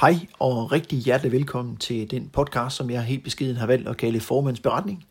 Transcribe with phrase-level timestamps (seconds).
[0.00, 3.96] Hej og rigtig hjertelig velkommen til den podcast, som jeg helt beskeden har valgt at
[3.96, 5.06] kalde Formands Beretning.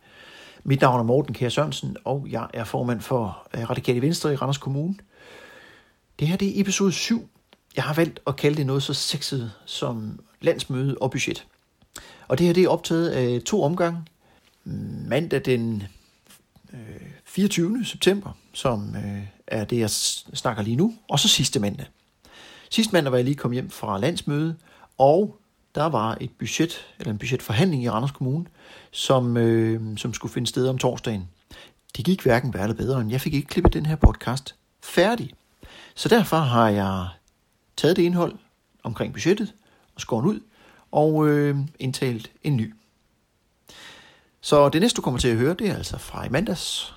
[0.63, 4.35] Mit navn er Morten Kjær Sørensen, og jeg er formand for øh, Radikale Venstre i
[4.35, 4.95] Randers Kommune.
[6.19, 7.29] Det her det er episode 7.
[7.75, 11.47] Jeg har valgt at kalde det noget så sexet som landsmøde og budget.
[12.27, 14.01] Og det her det er optaget af to omgange.
[15.07, 15.83] Mandag den
[16.73, 16.79] øh,
[17.25, 17.85] 24.
[17.85, 21.85] September, som øh, er det, jeg snakker lige nu, og så sidste mandag.
[22.69, 24.55] Sidste mandag var jeg lige kommet hjem fra landsmøde,
[24.97, 25.39] og
[25.75, 28.45] der var et budget, eller en budgetforhandling i Randers Kommune,
[28.91, 31.29] som, øh, som skulle finde sted om torsdagen.
[31.97, 35.33] Det gik hverken værre eller bedre, end jeg fik ikke klippet den her podcast færdig.
[35.95, 37.07] Så derfor har jeg
[37.77, 38.35] taget det indhold
[38.83, 39.53] omkring budgettet
[39.95, 40.39] og skåret ud
[40.91, 42.73] og øh, indtalt en ny.
[44.41, 46.93] Så det næste, du kommer til at høre, det er altså fra i mandags.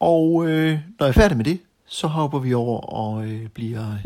[0.00, 3.96] Og øh, når jeg er færdig med det, så hopper vi over og øh, bliver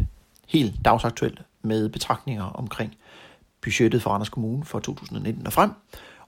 [0.49, 2.97] helt dagsaktuelt med betragtninger omkring
[3.63, 5.71] budgettet for Randers Kommune for 2019 og frem,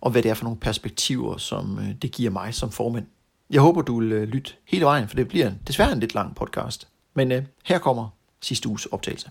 [0.00, 3.06] og hvad det er for nogle perspektiver, som øh, det giver mig som formand.
[3.50, 6.34] Jeg håber, du vil øh, lytte hele vejen, for det bliver desværre en lidt lang
[6.34, 6.88] podcast.
[7.14, 8.08] Men øh, her kommer
[8.40, 9.30] sidste uges optagelse.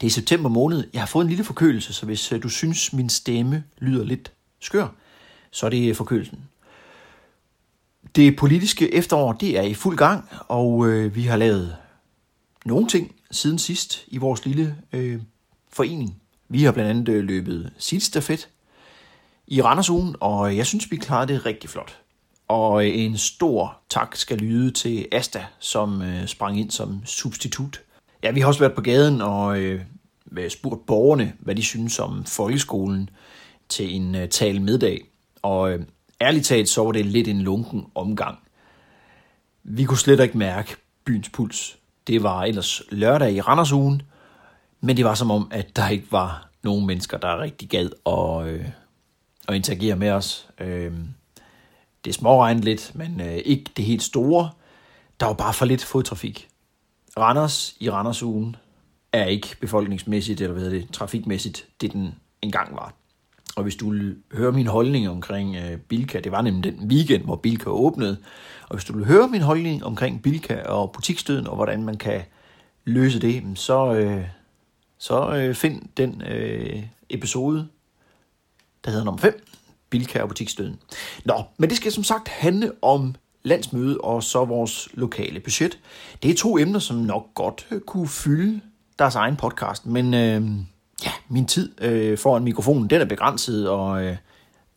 [0.00, 0.88] Det er september måned.
[0.92, 4.32] Jeg har fået en lille forkølelse, så hvis øh, du synes, min stemme lyder lidt
[4.60, 4.88] skør,
[5.50, 6.38] så er det forkølelsen.
[8.16, 11.76] Det politiske efterår, det er i fuld gang, og øh, vi har lavet
[12.64, 15.20] nogle ting siden sidst i vores lille øh,
[15.68, 16.22] forening.
[16.48, 18.48] Vi har blandt andet øh, løbet sidstafet
[19.46, 21.98] i Randersugen, og jeg synes, vi klarede det rigtig flot.
[22.48, 27.82] Og øh, en stor tak skal lyde til Asta, som øh, sprang ind som substitut.
[28.22, 29.80] Ja, vi har også været på gaden og øh,
[30.48, 33.10] spurgt borgerne, hvad de synes om folkeskolen
[33.68, 35.00] til en øh, tal middag.
[35.42, 35.80] Og øh,
[36.20, 38.38] ærligt talt, så var det lidt en lunken omgang.
[39.62, 41.79] Vi kunne slet ikke mærke byens puls.
[42.06, 44.02] Det var ellers lørdag i Randersugen,
[44.80, 48.46] men det var som om, at der ikke var nogen mennesker, der rigtig gad at,
[48.46, 48.68] øh,
[49.48, 50.48] at interagere med os.
[50.60, 50.92] Øh,
[52.04, 54.50] det småregnede lidt, men øh, ikke det helt store.
[55.20, 56.48] Der var bare for lidt fodtrafik.
[57.18, 58.56] Randers i Randersugen
[59.12, 62.94] er ikke befolkningsmæssigt, eller hvad hedder det, trafikmæssigt, det den engang var.
[63.56, 67.24] Og hvis du vil høre min holdning omkring øh, Bilka, det var nemlig den weekend,
[67.24, 68.16] hvor Bilka åbnede,
[68.68, 72.20] og hvis du vil høre min holdning omkring Bilka og butiksstøden, og hvordan man kan
[72.84, 74.24] løse det, så, øh,
[74.98, 77.68] så øh, find den øh, episode,
[78.84, 79.46] der hedder nummer 5,
[79.90, 80.78] Bilka og butiksstøden.
[81.24, 85.78] Nå, men det skal som sagt handle om landsmøde og så vores lokale budget.
[86.22, 88.60] Det er to emner, som nok godt øh, kunne fylde
[88.98, 90.42] deres egen podcast, men øh,
[91.04, 94.16] ja, min tid øh, foran mikrofonen, den er begrænset, og øh,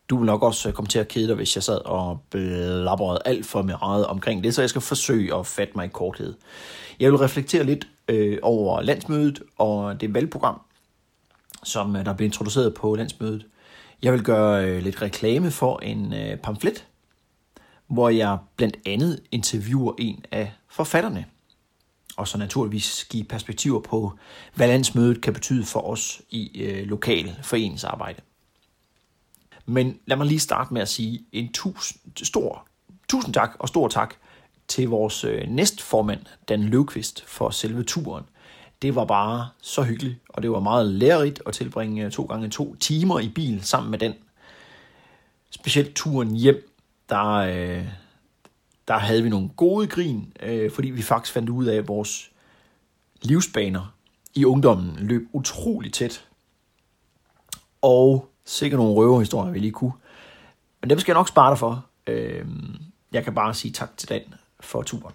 [0.08, 3.22] du vil nok også øh, komme til at kede dig, hvis jeg sad og blabberede
[3.24, 6.34] alt for meget omkring det, så jeg skal forsøge at fatte mig i korthed.
[7.00, 10.60] Jeg vil reflektere lidt øh, over landsmødet og det valgprogram,
[11.62, 13.46] som øh, der blev introduceret på landsmødet.
[14.02, 16.86] Jeg vil gøre øh, lidt reklame for en øh, pamflet,
[17.86, 21.24] hvor jeg blandt andet interviewer en af forfatterne
[22.16, 24.12] og så naturligvis give perspektiver på,
[24.54, 28.22] hvad landsmødet kan betyde for os i øh, lokal foreningsarbejde.
[29.66, 32.66] Men lad mig lige starte med at sige en tusind, stor,
[33.08, 34.14] tusind tak og stor tak
[34.68, 38.24] til vores øh, næstformand, Dan Løvqvist, for selve turen.
[38.82, 42.50] Det var bare så hyggeligt, og det var meget lærerigt at tilbringe øh, to gange
[42.50, 44.14] to timer i bil sammen med den.
[45.50, 46.70] Specielt turen hjem,
[47.08, 47.86] der, øh,
[48.88, 52.30] der havde vi nogle gode grin, øh, fordi vi faktisk fandt ud af, at vores
[53.22, 53.94] livsbaner
[54.34, 56.28] i ungdommen løb utrolig tæt.
[57.82, 59.92] Og sikkert nogle røverhistorier, vi lige kunne.
[60.80, 61.86] Men dem skal jeg nok spare dig for.
[62.06, 62.46] Øh,
[63.12, 65.14] jeg kan bare sige tak til Dan for turen.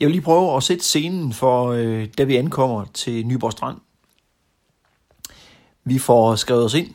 [0.00, 3.80] Jeg vil lige prøve at sætte scenen for, øh, da vi ankommer til Nyborg Strand.
[5.84, 6.94] Vi får skrevet os ind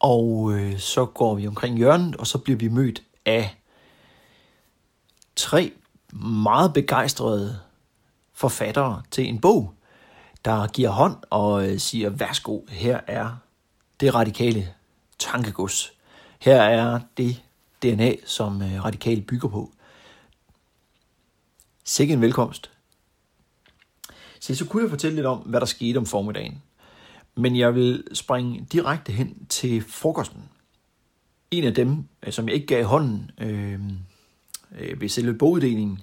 [0.00, 3.56] og øh, så går vi omkring hjørnet, og så bliver vi mødt af
[5.36, 5.72] tre
[6.12, 7.60] meget begejstrede
[8.32, 9.74] forfattere til en bog,
[10.44, 13.36] der giver hånd og øh, siger, værsgo, her er
[14.00, 14.74] det radikale
[15.18, 15.92] tankegods.
[16.38, 17.42] Her er det
[17.82, 19.72] DNA, som øh, radikale bygger på.
[21.84, 22.70] Sikke en velkomst.
[24.40, 26.62] Så, så kunne jeg fortælle lidt om, hvad der skete om formiddagen.
[27.38, 30.42] Men jeg vil springe direkte hen til frokosten.
[31.50, 33.80] En af dem, øh, som jeg ikke gav hånden øh,
[34.78, 36.00] øh ved selve boguddelingen,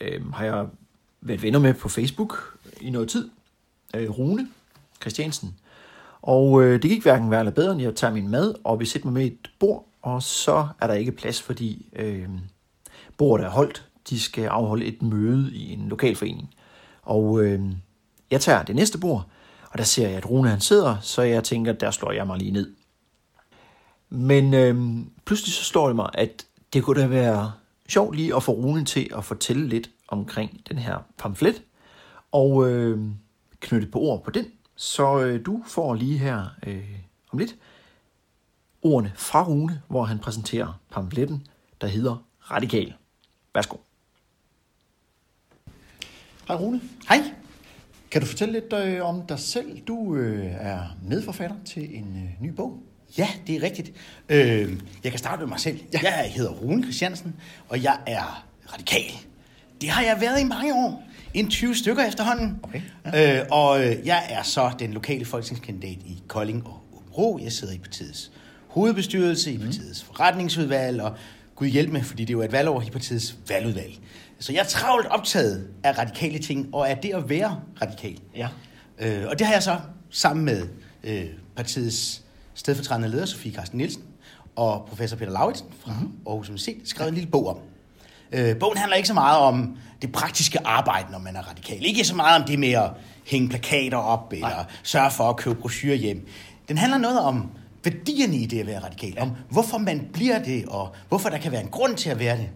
[0.00, 0.66] øh, har jeg
[1.20, 3.30] været venner med på Facebook i noget tid.
[3.96, 4.48] Øh, Rune
[5.00, 5.54] Christiansen.
[6.22, 8.86] Og øh, det gik hverken værre eller bedre, end jeg tager min mad, og vi
[8.86, 12.28] sætter mig med et bord, og så er der ikke plads, fordi øh,
[13.16, 16.54] bordet er holdt de skal afholde et møde i en lokalforening.
[17.02, 17.62] Og øh,
[18.30, 19.28] jeg tager det næste bord,
[19.74, 22.38] og der ser jeg, at Rune han sidder, så jeg tænker, der slår jeg mig
[22.38, 22.74] lige ned.
[24.08, 27.52] Men øh, pludselig så slår det mig, at det kunne da være
[27.88, 31.62] sjovt lige at få Rune til at fortælle lidt omkring den her pamflet,
[32.32, 33.08] og øh,
[33.60, 34.46] knytte på ord på den.
[34.76, 36.90] Så øh, du får lige her øh,
[37.32, 37.56] om lidt
[38.82, 41.46] ordene fra Rune, hvor han præsenterer pamfletten,
[41.80, 42.94] der hedder Radikal.
[43.54, 43.76] Værsgo.
[46.48, 46.80] Hej Rune.
[47.08, 47.34] Hej.
[48.14, 49.80] Kan du fortælle lidt øh, om dig selv?
[49.80, 52.78] Du øh, er medforfatter til en øh, ny bog.
[53.18, 53.92] Ja, det er rigtigt.
[54.28, 54.72] Øh,
[55.04, 55.80] jeg kan starte med mig selv.
[55.92, 55.98] Ja.
[56.02, 57.34] Jeg hedder Rune Christiansen,
[57.68, 59.12] og jeg er radikal.
[59.80, 61.04] Det har jeg været i mange år.
[61.34, 62.58] En 20 stykker efterhånden.
[62.62, 62.80] Okay.
[63.04, 63.40] Ja.
[63.40, 67.38] Øh, og øh, jeg er så den lokale folketingskandidat i Kolding og Åbro.
[67.42, 68.32] Jeg sidder i partiets
[68.68, 69.66] hovedbestyrelse, i mhm.
[69.66, 70.06] partiets mm.
[70.06, 71.16] forretningsudvalg, og
[71.56, 73.98] Gud hjælp med, fordi det er jo et valgår i partiets valgudvalg.
[74.38, 78.20] Så jeg er travlt optaget af radikale ting, og af det at være radikal.
[78.36, 78.48] Ja.
[78.98, 79.76] Øh, og det har jeg så
[80.10, 80.68] sammen med
[81.04, 81.24] øh,
[81.56, 82.22] partiets
[82.54, 84.02] stedfortrædende leder, Sofie Carsten Nielsen,
[84.56, 86.12] og professor Peter Lauritsen fra mm-hmm.
[86.26, 87.58] Aarhus Universitet, skrevet en lille bog om.
[88.32, 91.86] Øh, bogen handler ikke så meget om det praktiske arbejde, når man er radikal.
[91.86, 92.90] Ikke så meget om det med at
[93.26, 94.64] hænge plakater op, eller Nej.
[94.82, 96.28] sørge for at købe brochurer hjem.
[96.68, 97.50] Den handler noget om
[97.84, 99.22] værdierne i det at være radikal, ja.
[99.22, 102.36] om hvorfor man bliver det, og hvorfor der kan være en grund til at være
[102.36, 102.48] det.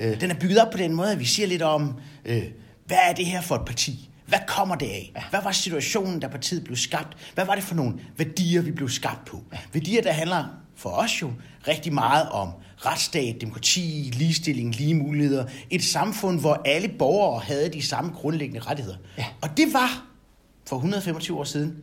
[0.00, 1.94] Øh, den er bygget op på den måde, at vi siger lidt om,
[2.24, 2.42] øh,
[2.86, 4.10] hvad er det her for et parti?
[4.26, 5.12] Hvad kommer det af?
[5.30, 7.16] Hvad var situationen, da partiet blev skabt?
[7.34, 9.42] Hvad var det for nogle værdier, vi blev skabt på?
[9.72, 10.44] Værdier, der handler
[10.76, 11.32] for os jo
[11.68, 15.46] rigtig meget om retsstat, demokrati, ligestilling, lige muligheder.
[15.70, 18.96] Et samfund, hvor alle borgere havde de samme grundlæggende rettigheder.
[19.18, 19.26] Ja.
[19.40, 20.06] Og det var
[20.66, 21.76] for 125 år siden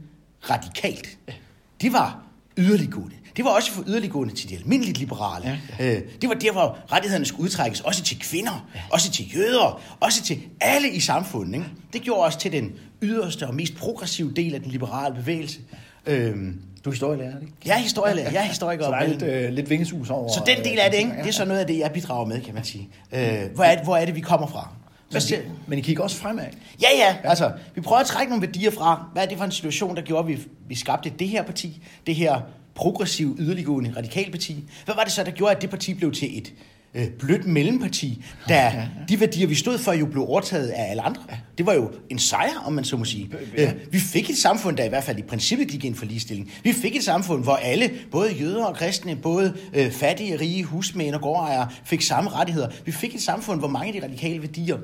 [0.50, 1.18] radikalt.
[1.28, 1.34] Ja.
[1.81, 2.24] Det var
[2.58, 3.16] yderliggående.
[3.38, 5.60] Det var også for yderliggående til de almindelige liberale.
[5.80, 5.95] Ja, ja.
[5.95, 8.80] Øh, det var der, hvor rettighederne skulle udtrækkes, også til kvinder, ja.
[8.92, 11.54] også til jøder, også til alle i samfundet.
[11.54, 11.66] Ikke?
[11.94, 15.60] Det gjorde os til den yderste og mest progressive del af den liberale bevægelse.
[16.06, 17.54] Øhm, du er historielærer, ikke?
[17.66, 18.31] Jeg er historielærer.
[18.31, 18.86] Jeg er historiker.
[18.86, 20.30] så der er lidt, øh, lidt vingesus over.
[20.30, 21.12] Så den del af det, ikke?
[21.18, 22.89] det er så noget af det, jeg bidrager med, kan man sige.
[23.12, 23.19] Øh,
[23.56, 24.69] hvor, er, hvor er det, vi kommer fra?
[25.12, 25.36] Men, I,
[25.68, 26.45] men I kigger også fremad?
[26.81, 27.16] Ja, ja.
[27.24, 29.06] Altså, vi prøver at trække nogle værdier fra.
[29.13, 31.81] Hvad er det for en situation, der gjorde, at vi, vi skabte det her parti?
[32.07, 32.42] Det her
[32.77, 34.63] progressiv, yderliggående radikalparti.
[34.85, 36.53] Hvad var det så, der gjorde, at det parti blev til et
[36.94, 38.88] øh, blødt mellemparti, da ja, ja.
[39.09, 41.24] de værdier, vi stod for, jo blev overtaget af alle andre.
[41.57, 43.29] Det var jo en sejr, om man så må sige.
[43.57, 43.63] Ja.
[43.63, 46.51] Øh, vi fik et samfund, der i hvert fald i princippet gik ind for ligestilling.
[46.63, 51.15] Vi fik et samfund, hvor alle, både jøder og kristne, både øh, fattige, rige, husmænd
[51.15, 52.69] og gårdejere, fik samme rettigheder.
[52.85, 54.77] Vi fik et samfund, hvor mange af de radikale værdier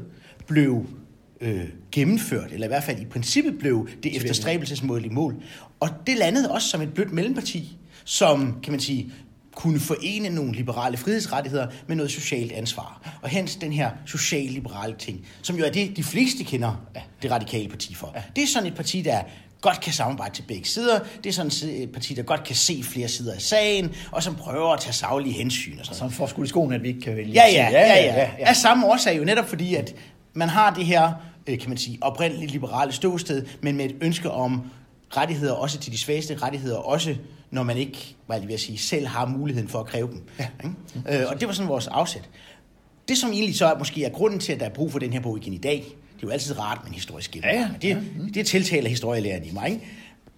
[0.47, 0.85] blev
[1.41, 5.35] øh, gennemført, eller i hvert fald i princippet blev det efterstræbelsesmål i mål.
[5.79, 9.13] Og det landede også som et blødt mellemparti som, kan man sige,
[9.55, 13.17] kunne forene nogle liberale frihedsrettigheder med noget socialt ansvar.
[13.21, 16.85] Og hens den her social-liberale ting, som jo er det, de fleste kender
[17.21, 18.15] det radikale parti for.
[18.35, 19.21] Det er sådan et parti, der
[19.61, 20.99] godt kan samarbejde til begge sider.
[21.23, 24.35] Det er sådan et parti, der godt kan se flere sider af sagen, og som
[24.35, 25.79] prøver at tage saglige hensyn.
[25.79, 25.99] Og sådan.
[25.99, 27.33] Som får skudt i skoen, at vi ikke kan vælge.
[27.33, 28.47] Ja, ja, ja, ja, ja, ja.
[28.49, 29.95] Af samme årsag jo netop fordi, at
[30.33, 31.11] man har det her,
[31.47, 34.61] øh, kan man sige, oprindeligt liberale ståsted, men med et ønske om
[35.17, 37.15] rettigheder også til de svageste rettigheder, også
[37.53, 40.23] når man ikke, hvad jeg vil sige, selv har muligheden for at kræve dem.
[40.39, 40.47] Ja.
[40.63, 41.21] Ikke?
[41.21, 42.29] Øh, og det var sådan vores afsæt.
[43.07, 45.13] Det, som egentlig så er, måske er grunden til, at der er brug for den
[45.13, 45.75] her bog igen i dag,
[46.15, 47.77] det er jo altid rart med en historisk gennemgang.
[47.83, 47.95] Ja, ja.
[47.95, 48.33] Det, mm.
[48.33, 49.69] det tiltaler historielæreren i mig.
[49.69, 49.87] Ikke?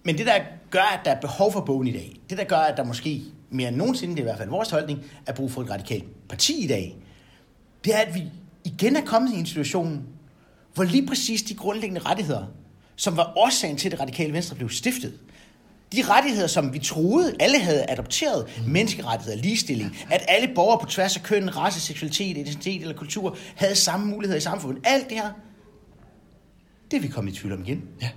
[0.04, 0.38] Men det, der
[0.70, 3.22] gør, at der er behov for bogen i dag, det, der gør, at der måske
[3.50, 6.28] mere end nogensinde, det er i hvert fald vores holdning, er brug for et radikalt
[6.28, 6.96] parti i dag,
[7.84, 8.22] det er, at vi
[8.64, 10.02] igen er kommet i en situation,
[10.74, 12.44] hvor lige præcis de grundlæggende rettigheder,
[12.96, 15.14] som var årsagen til, at det radikale venstre blev stiftet,
[15.96, 18.72] de rettigheder, som vi troede, alle havde adopteret, mm.
[18.72, 23.74] menneskerettigheder, ligestilling, at alle borgere på tværs af køn, race, seksualitet, identitet eller kultur havde
[23.74, 24.86] samme muligheder i samfundet.
[24.86, 25.30] Alt det her,
[26.90, 27.82] det er vi kommet i tvivl om igen.
[28.02, 28.08] Ja.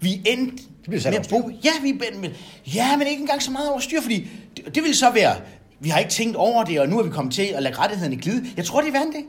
[0.00, 1.50] Vi endte det bliver med at bo...
[1.64, 2.30] Ja, vi med,
[2.74, 5.36] ja, men ikke engang så meget over styr, fordi det, det ville så være,
[5.80, 8.16] vi har ikke tænkt over det, og nu er vi kommet til at lade rettighederne
[8.16, 8.46] glide.
[8.56, 9.24] Jeg tror, det er vandt det.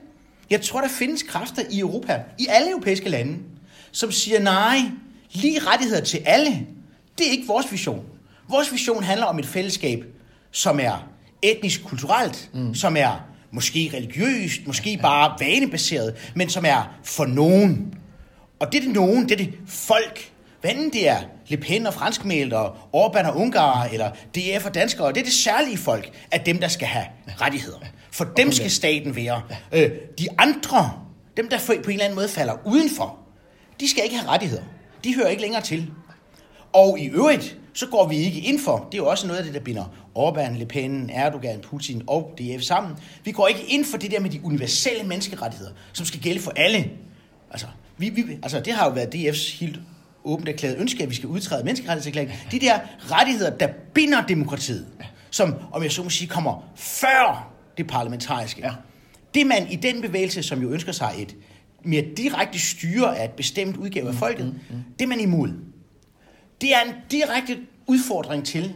[0.50, 3.38] Jeg tror, der findes kræfter i Europa, i alle europæiske lande,
[3.92, 4.78] som siger nej,
[5.32, 6.68] lige rettigheder til alle,
[7.18, 8.06] det er ikke vores vision.
[8.50, 10.06] Vores vision handler om et fællesskab,
[10.52, 11.08] som er
[11.42, 12.76] etnisk kulturelt, mm.
[12.76, 17.94] som er måske religiøst, måske bare vanebaseret, men som er for nogen.
[18.60, 20.32] Og det er det nogen, det er det folk.
[20.62, 24.74] Hvad enten det er Le Pen og franskmælt og Orbán og Ungar, eller DF og
[24.74, 27.06] danskere, det er det særlige folk, at dem, der skal have
[27.42, 27.78] rettigheder.
[28.12, 29.42] For dem skal staten være.
[29.72, 30.92] Øh, de andre,
[31.38, 33.20] dem der på en eller anden måde falder udenfor,
[33.80, 34.64] de skal ikke have rettigheder.
[35.04, 35.92] De hører ikke længere til.
[36.74, 39.46] Og i øvrigt, så går vi ikke ind for, det er jo også noget af
[39.46, 39.84] det, der binder
[40.18, 42.96] Orbán, Le Pen, Erdogan, Putin og DF sammen.
[43.24, 46.52] Vi går ikke ind for det der med de universelle menneskerettigheder, som skal gælde for
[46.56, 46.90] alle.
[47.52, 49.80] Altså, vi, vi, altså det har jo været DF's helt
[50.24, 52.38] åbent erklæret ønske, at vi skal udtræde menneskerettighedserklæringen.
[52.52, 54.88] De der rettigheder, der binder demokratiet,
[55.30, 58.62] som, om jeg så må sige, kommer før det parlamentariske.
[58.62, 58.72] Ja.
[59.34, 61.36] Det man i den bevægelse, som jo ønsker sig et
[61.84, 64.84] mere direkte styre af et bestemt udgave af folket, mm, mm, mm.
[65.00, 65.50] det er man imod.
[66.62, 68.76] Det er en direkte udfordring til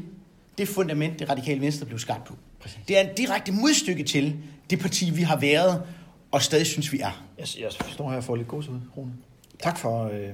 [0.58, 2.34] det fundament, det radikale venstre blev skabt på.
[2.60, 2.80] Præcis.
[2.88, 4.36] Det er en direkte modstykke til
[4.70, 5.84] det parti, vi har været
[6.32, 7.25] og stadig synes, vi er.
[7.39, 9.13] Jeg, jeg står her og får lidt gås ud, Rune.
[9.63, 10.34] Tak for, øh,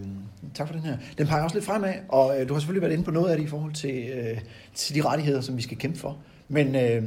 [0.53, 0.98] tak for den her.
[1.17, 3.38] Den peger også lidt fremad, og øh, du har selvfølgelig været inde på noget af
[3.38, 4.38] det i forhold til, øh,
[4.75, 6.17] til de rettigheder, som vi skal kæmpe for.
[6.48, 7.03] Men øh,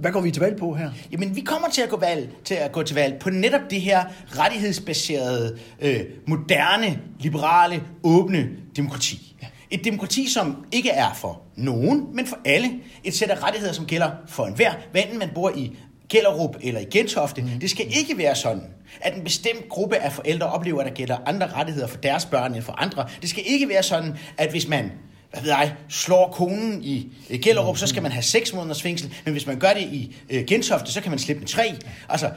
[0.00, 0.90] hvad går vi til valg på her?
[1.12, 3.80] Jamen, vi kommer til at gå, valg, til at gå til valg på netop det
[3.80, 4.04] her
[4.38, 9.36] rettighedsbaserede, øh, moderne, liberale, åbne demokrati.
[9.42, 9.46] Ja.
[9.70, 12.70] Et demokrati, som ikke er for nogen, men for alle.
[13.04, 15.76] Et sæt af rettigheder, som gælder for enhver, hvad enten man bor i
[16.08, 17.42] Gellerup eller i Gentofte.
[17.42, 17.48] Mm.
[17.60, 18.62] Det skal ikke være sådan,
[19.00, 22.54] at en bestemt gruppe af forældre oplever, at der gælder andre rettigheder for deres børn
[22.54, 23.08] end for andre.
[23.22, 24.92] Det skal ikke være sådan, at hvis man
[25.30, 29.32] hvad ved jeg, slår konen i Gellerup, så skal man have seks måneders fængsel, men
[29.32, 31.74] hvis man gør det i øh, Gentofte, så kan man slippe med tre.
[32.08, 32.30] Altså,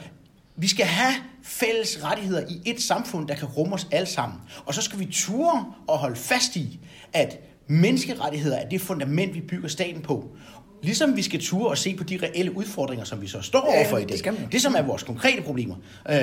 [0.55, 4.39] vi skal have fælles rettigheder i et samfund, der kan rumme os alle sammen.
[4.65, 6.79] Og så skal vi ture og holde fast i,
[7.13, 10.35] at menneskerettigheder er det fundament, vi bygger staten på.
[10.81, 13.77] Ligesom vi skal ture og se på de reelle udfordringer, som vi så står ja,
[13.77, 14.17] overfor i dag.
[14.17, 15.75] Det, det som er vores konkrete problemer.
[16.09, 16.21] Øh,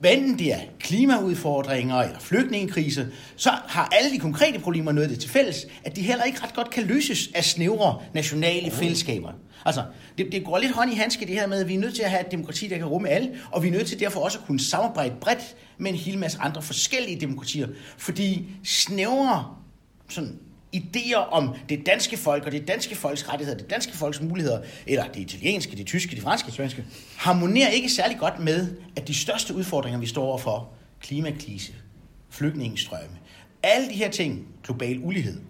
[0.00, 5.20] hvad enten det er klimaudfordringer eller flygtningekrise, så har alle de konkrete problemer noget det
[5.20, 8.72] til fælles, at de heller ikke ret godt kan løses af snævre nationale oh.
[8.72, 9.32] fællesskaber.
[9.64, 9.82] Altså,
[10.18, 12.02] det, det går lidt hånd i handske det her med, at vi er nødt til
[12.02, 14.38] at have et demokrati, der kan rumme alle, og vi er nødt til derfor også
[14.38, 19.54] at kunne samarbejde bredt med en hel masse andre forskellige demokratier, fordi snævre
[20.08, 20.38] sådan
[20.76, 25.04] idéer om det danske folk og det danske folks rettigheder, det danske folks muligheder, eller
[25.04, 26.84] det italienske, det tyske, det franske, svenske,
[27.16, 31.72] harmonerer ikke særlig godt med, at de største udfordringer, vi står overfor, klimakrise,
[32.30, 33.18] flygtningestrømme,
[33.62, 35.40] alle de her ting, global ulighed,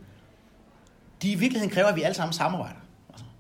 [1.23, 2.81] de i virkeligheden kræver, at vi alle sammen samarbejder.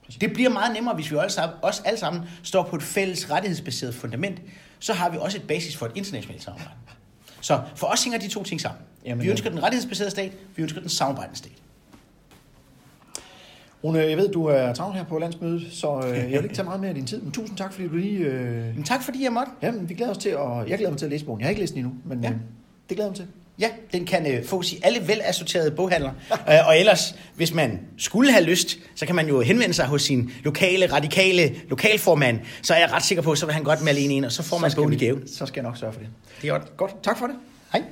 [0.05, 3.95] Altså, det bliver meget nemmere, hvis vi også alle sammen står på et fælles rettighedsbaseret
[3.95, 4.43] fundament.
[4.79, 6.71] Så har vi også et basis for et internationalt samarbejde.
[7.41, 8.83] Så for os hænger de to ting sammen.
[9.05, 11.53] Jamen, vi ønsker den rettighedsbaserede stat, vi ønsker den samarbejdende stat.
[13.85, 16.65] Rune, jeg ved, du er travlt her på landsmødet, så øh, jeg vil ikke tage
[16.65, 17.21] meget mere af din tid.
[17.21, 18.19] Men tusind tak, fordi du lige...
[18.19, 18.75] Øh...
[18.75, 19.53] Men tak, fordi jeg måtte.
[19.63, 20.69] Ja, men vi glæder os til at...
[20.69, 21.41] Jeg glæder mig til at læse bogen.
[21.41, 22.31] Jeg har ikke læst den endnu, men ja.
[22.31, 22.37] øh,
[22.89, 23.27] det glæder mig til.
[23.59, 26.11] Ja, den kan øh, fås i alle velassorterede boghandler.
[26.51, 30.03] øh, og ellers, hvis man skulle have lyst, så kan man jo henvende sig hos
[30.03, 32.41] sin lokale, radikale lokalformand.
[32.63, 34.43] Så er jeg ret sikker på, så vil han godt melde en ind, og så
[34.43, 35.23] får man bogen i gave.
[35.27, 36.09] Så skal jeg nok sørge for det.
[36.43, 36.77] Det er godt.
[36.77, 37.03] Godt.
[37.03, 37.37] Tak for det.
[37.73, 37.83] Hej.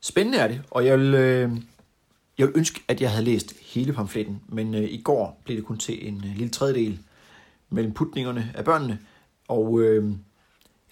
[0.00, 1.50] Spændende er det, og jeg vil, øh,
[2.38, 5.64] jeg vil ønske, at jeg havde læst hele pamfletten, men øh, i går blev det
[5.64, 6.98] kun til en øh, lille tredjedel
[7.70, 8.98] mellem putningerne af børnene,
[9.48, 10.12] og øh,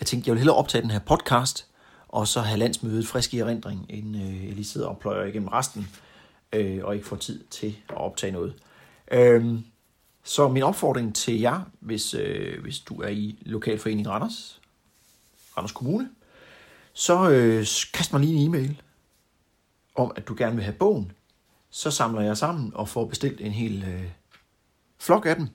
[0.00, 1.66] jeg tænkte, jeg vil hellere optage den her podcast,
[2.08, 5.48] og så have landsmødet frisk i erindring, inden øh, jeg lige sidder og pløjer igennem
[5.48, 5.88] resten,
[6.52, 8.54] øh, og ikke får tid til at optage noget.
[9.12, 9.54] Øh,
[10.24, 14.60] så min opfordring til jer, hvis, øh, hvis du er i Lokalforening Randers,
[15.56, 16.10] Randers Kommune,
[16.92, 18.82] så øh, kast mig lige en e-mail
[19.96, 21.12] om, at du gerne vil have bogen,
[21.70, 24.10] så samler jeg sammen og får bestilt en hel øh,
[24.98, 25.48] flok af dem.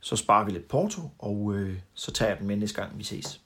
[0.00, 3.04] Så sparer vi lidt porto, og øh, så tager jeg dem med næste gang, vi
[3.04, 3.40] ses.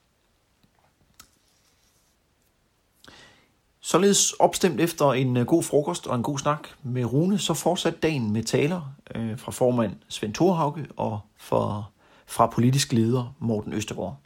[3.79, 7.99] Således opstemt efter en øh, god frokost og en god snak med Rune, så fortsatte
[7.99, 11.91] dagen med taler øh, fra formand Svend Thorhauke og for,
[12.25, 14.17] fra politisk leder Morten Østergaard.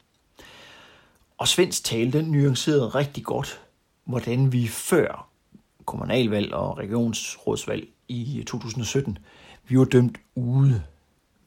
[1.38, 3.62] Og Svends tale, den nuancerede rigtig godt,
[4.06, 5.33] hvordan vi før
[5.86, 9.18] kommunalvalg og regionsrådsvalg i 2017,
[9.68, 10.84] vi var dømt ude.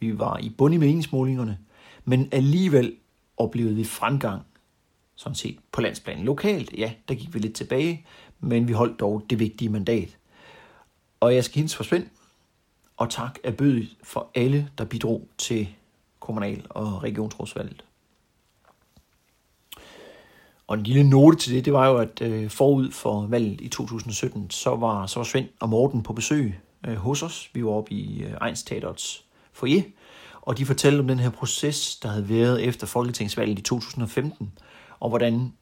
[0.01, 1.59] Vi var i bund i meningsmålingerne,
[2.05, 2.97] men alligevel
[3.37, 4.43] oplevede vi fremgang,
[5.15, 6.25] sådan set på landsplanen.
[6.25, 8.07] Lokalt, ja, der gik vi lidt tilbage,
[8.41, 10.19] men vi holdt dog det vigtige mandat.
[11.21, 12.07] Og jeg skal hilse for Svend,
[12.97, 15.69] og tak af bødet for alle, der bidrog til
[16.21, 17.86] kommunal- og regionsrådsvalget.
[20.67, 23.69] Og en lille note til det, det var jo, at øh, forud for valget i
[23.69, 27.51] 2017, så var, så var Svend og Morten på besøg øh, hos os.
[27.55, 29.83] Vi var oppe i øh, Ejns Teaterets foyer,
[30.41, 34.53] og de fortalte om den her proces, der havde været efter Folketingsvalget i 2015,
[35.01, 35.53] og hvordan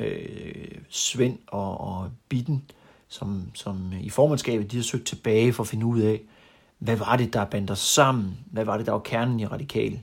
[0.00, 2.70] øh, Svend og, og Bitten,
[3.08, 6.22] som, som i formandskabet, de har søgt tilbage for at finde ud af,
[6.78, 8.38] hvad var det, der bandt os sammen?
[8.46, 10.02] Hvad var det, der var kernen i radikale,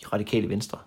[0.00, 0.78] i radikale venstre?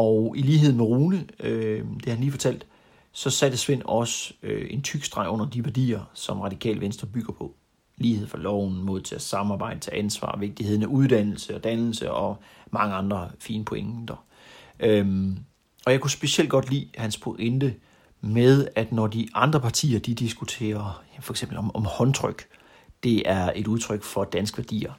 [0.00, 2.66] Og i lighed med Rune, øh, det han lige fortalt,
[3.12, 7.32] så satte Svend også øh, en tyk streg under de værdier, som Radikal Venstre bygger
[7.32, 7.54] på.
[7.96, 12.36] Lighed for loven, mod til at samarbejde, til ansvar, vigtigheden af uddannelse og dannelse og
[12.70, 14.24] mange andre fine pointer.
[14.80, 15.38] Øhm,
[15.86, 17.74] og jeg kunne specielt godt lide hans pointe
[18.20, 22.46] med, at når de andre partier de diskuterer for eksempel om, om håndtryk,
[23.02, 24.92] det er et udtryk for danske værdier,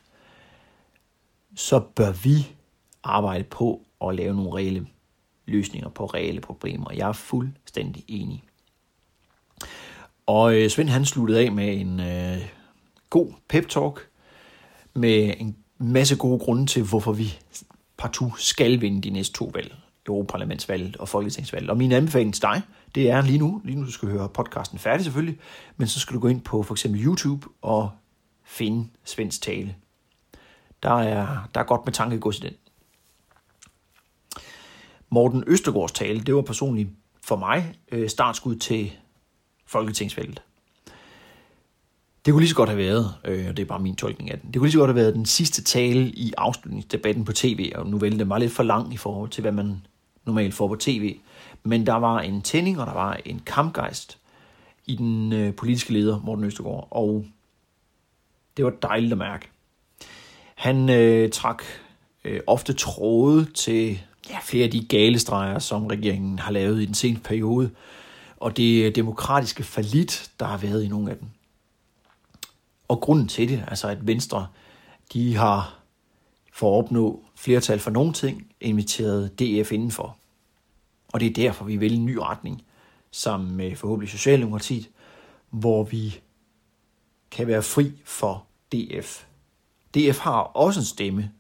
[1.56, 2.48] så bør vi
[3.04, 4.88] arbejde på at lave nogle reelle
[5.46, 6.92] løsninger på reelle problemer.
[6.94, 8.44] Jeg er fuldstændig enig.
[10.26, 12.38] Og øh, Svend han sluttede af med en øh,
[13.10, 14.08] god pep-talk
[14.94, 17.40] med en masse gode grunde til, hvorfor vi
[17.98, 19.76] partout skal vinde de næste to valg.
[20.08, 21.70] Europaparlamentsvalget og Folketingsvalget.
[21.70, 22.62] Og min anbefaling til dig,
[22.96, 25.40] det er lige nu, lige nu du skal høre podcasten færdig selvfølgelig,
[25.78, 27.92] men så skal du gå ind på for eksempel YouTube og
[28.44, 29.76] finde Svends tale.
[30.84, 32.54] Der er, der er godt med tankegods i den.
[35.14, 36.90] Morten Østergaards tale, det var personligt
[37.24, 38.92] for mig øh, startskud til
[39.66, 40.42] Folketingsvalget.
[42.26, 44.40] Det kunne lige så godt have været, øh, og det er bare min tolkning af
[44.40, 47.72] den, det kunne lige så godt have været den sidste tale i afslutningsdebatten på tv,
[47.76, 49.82] og nu vælger det var lidt for lang i forhold til, hvad man
[50.26, 51.20] normalt får på tv.
[51.64, 54.18] Men der var en tænding, og der var en kampgejst
[54.86, 57.26] i den øh, politiske leder, Morten Østergaard, og
[58.58, 59.50] det var dejligt at mærke.
[60.56, 61.64] Han øh, trak
[62.24, 66.86] øh, ofte tråde til ja, flere af de gale streger, som regeringen har lavet i
[66.86, 67.72] den seneste periode,
[68.38, 71.28] og det demokratiske falit, der har været i nogle af dem.
[72.88, 74.48] Og grunden til det, altså at Venstre,
[75.14, 75.80] de har
[76.54, 80.18] for at opnå flertal for nogle ting, inviteret DF indenfor.
[81.14, 82.64] Og det er derfor, vi vil en ny retning,
[83.12, 84.90] sammen med forhåbentlig Socialdemokratiet,
[85.50, 86.20] hvor vi
[87.32, 89.26] kan være fri for DF.
[89.96, 91.32] DF har også en stemme,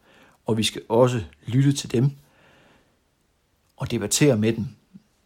[0.46, 2.12] og vi skal også lytte til dem
[3.82, 4.66] og debattere med dem.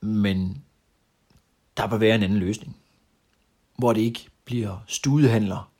[0.01, 0.63] Men
[1.77, 2.75] der bør være en anden løsning,
[3.77, 5.71] hvor det ikke bliver studehandler,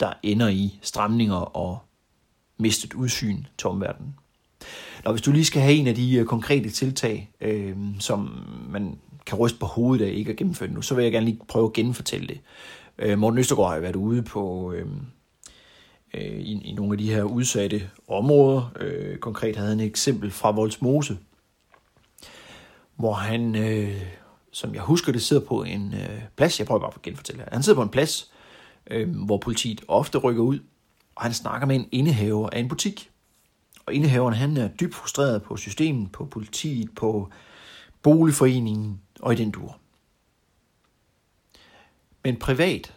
[0.00, 1.78] der ender i stramninger og
[2.58, 4.14] mistet udsyn til omverdenen.
[5.04, 8.98] Når hvis du lige skal have en af de øh, konkrete tiltag, øh, som man
[9.26, 11.66] kan ryste på hovedet af ikke at gennemføre nu, så vil jeg gerne lige prøve
[11.66, 12.40] at genfortælle det.
[12.98, 14.86] Øh, Morten Østergaard har været ude på øh,
[16.14, 18.72] øh, i, i nogle af de her udsatte områder.
[18.80, 21.18] Øh, konkret havde han et eksempel fra Voldsmose,
[22.96, 24.02] hvor han, øh,
[24.52, 26.58] som jeg husker det, sidder på en øh, plads.
[26.58, 27.48] Jeg prøver bare at genfortælle her.
[27.52, 28.32] Han sidder på en plads,
[28.90, 30.58] øh, hvor politiet ofte rykker ud,
[31.14, 33.10] og han snakker med en indehaver af en butik.
[33.86, 37.30] Og indehaveren han er dybt frustreret på systemet, på politiet, på
[38.02, 39.76] boligforeningen og i den dur.
[42.24, 42.94] Men privat,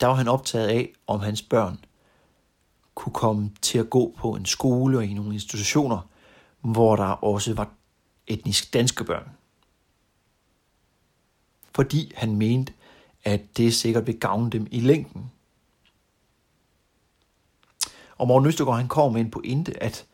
[0.00, 1.78] der var han optaget af, om hans børn
[2.94, 6.08] kunne komme til at gå på en skole og i nogle institutioner,
[6.60, 7.70] hvor der også var
[8.28, 9.30] etnisk danske børn.
[11.74, 12.72] Fordi han mente,
[13.24, 15.30] at det sikkert vil gavne dem i længden.
[18.16, 20.06] Og Morten Østergaard han kommer med en pointe, at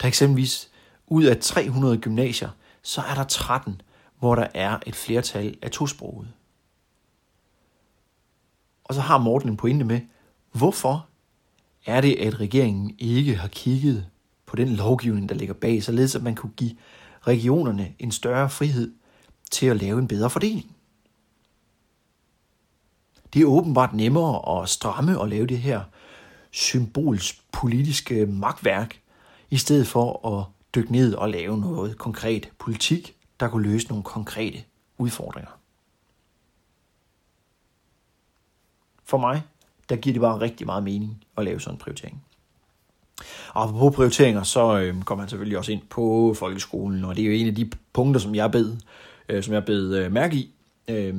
[0.00, 0.70] der eksempelvis
[1.06, 2.50] ud af 300 gymnasier,
[2.82, 3.80] så er der 13,
[4.18, 6.28] hvor der er et flertal af tosproget.
[8.84, 10.00] Og så har Morten en pointe med,
[10.52, 11.06] hvorfor
[11.86, 14.06] er det, at regeringen ikke har kigget
[14.46, 16.76] på den lovgivning, der ligger bag, således at man kunne give
[17.26, 18.94] regionerne en større frihed
[19.50, 20.76] til at lave en bedre fordeling.
[23.32, 25.82] Det er åbenbart nemmere at stramme og lave det her
[26.50, 29.00] symbolsk politiske magtværk,
[29.50, 34.04] i stedet for at dykke ned og lave noget konkret politik, der kunne løse nogle
[34.04, 34.64] konkrete
[34.98, 35.50] udfordringer.
[39.04, 39.42] For mig,
[39.88, 42.24] der giver det bare rigtig meget mening at lave sådan en prioritering.
[43.54, 47.26] Og på prioriteringer, så øh, kommer man selvfølgelig også ind på folkeskolen, og det er
[47.26, 48.76] jo en af de punkter, som jeg bed,
[49.28, 50.50] øh, som jeg bed øh, mærke i.
[50.88, 51.14] Øh,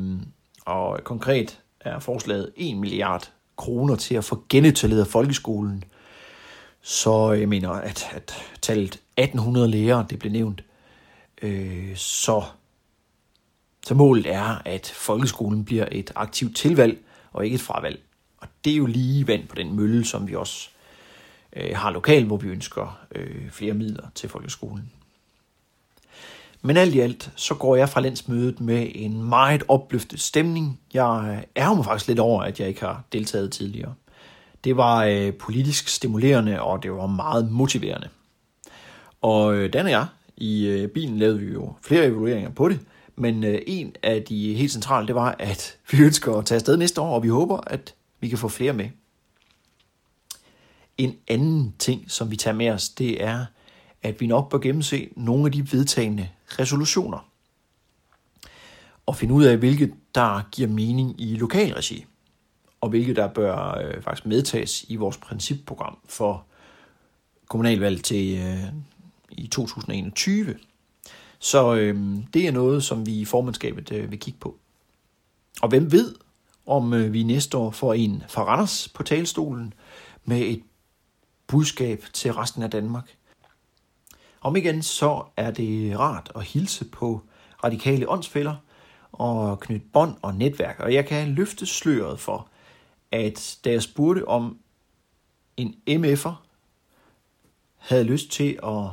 [0.66, 5.84] og konkret er forslaget 1 milliard kroner til at få genetableret folkeskolen.
[6.82, 10.64] Så jeg mener, at, at tallet 1800 lærere, det blev nævnt,
[11.42, 12.44] øh, så,
[13.86, 16.98] så målet er, at folkeskolen bliver et aktivt tilvalg
[17.32, 18.00] og ikke et fravalg.
[18.38, 20.70] Og det er jo lige vand på den mølle, som vi også
[21.56, 24.92] øh, har lokal, hvor vi ønsker øh, flere midler til folkeskolen.
[26.62, 30.80] Men alt i alt, så går jeg fra landsmødet med en meget opløftet stemning.
[30.94, 33.94] Jeg øh, er mig faktisk lidt over, at jeg ikke har deltaget tidligere.
[34.64, 38.10] Det var øh, politisk stimulerende, og det var meget motiverende.
[39.22, 40.06] Og øh, Dan og jeg.
[40.38, 42.80] I øh, bilen lavede vi jo flere evalueringer på det,
[43.16, 46.78] men øh, en af de helt centrale, det var, at vi ønsker at tage afsted
[46.78, 48.90] næste år, og vi håber, at vi kan få flere med.
[51.00, 53.46] En anden ting, som vi tager med os, det er,
[54.02, 57.26] at vi nok bør gennemse nogle af de vedtagende resolutioner.
[59.06, 62.06] og finde ud af, hvilke der giver mening i lokalregi,
[62.82, 66.46] og hvilke der bør øh, faktisk medtages i vores principprogram for
[67.48, 68.74] kommunalvalg til øh,
[69.32, 70.58] i 2021.
[71.40, 74.58] Så øh, det er noget, som vi i formandskabet øh, vil kigge på.
[75.62, 76.16] Og hvem ved,
[76.66, 79.74] om øh, vi næste år får en fra Randers på talestolen
[80.26, 80.64] med et
[81.50, 83.16] budskab til resten af Danmark.
[84.42, 87.22] Om igen, så er det rart at hilse på
[87.64, 88.56] radikale åndsfælder
[89.12, 90.80] og knytte bånd og netværk.
[90.80, 92.48] Og jeg kan løfte sløret for,
[93.12, 94.58] at da jeg spurgte om
[95.58, 96.32] en MF'er
[97.78, 98.86] havde lyst til at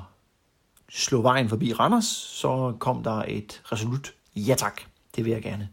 [0.88, 4.80] slå vejen forbi Randers, så kom der et resolut ja tak.
[5.16, 5.68] Det vil jeg gerne.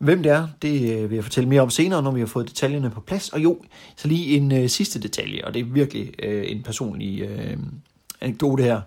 [0.00, 2.48] Hvem det er, det øh, vil jeg fortælle mere om senere, når vi har fået
[2.48, 3.28] detaljerne på plads.
[3.28, 3.58] Og jo,
[3.96, 7.58] så lige en øh, sidste detalje, og det er virkelig øh, en personlig øh,
[8.20, 8.80] anekdote her.